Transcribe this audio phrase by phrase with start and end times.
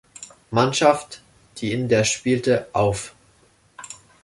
[0.49, 1.21] Mannschaft,
[1.57, 3.13] die in der spielte, auf.